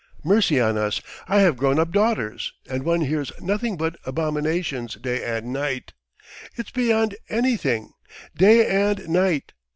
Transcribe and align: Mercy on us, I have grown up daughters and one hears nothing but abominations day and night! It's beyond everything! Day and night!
Mercy 0.23 0.59
on 0.59 0.79
us, 0.79 0.99
I 1.27 1.41
have 1.41 1.57
grown 1.57 1.77
up 1.77 1.91
daughters 1.91 2.53
and 2.67 2.81
one 2.81 3.01
hears 3.01 3.31
nothing 3.39 3.77
but 3.77 3.99
abominations 4.03 4.95
day 4.95 5.23
and 5.23 5.53
night! 5.53 5.93
It's 6.57 6.71
beyond 6.71 7.13
everything! 7.29 7.93
Day 8.35 8.65
and 8.67 9.07
night! 9.07 9.53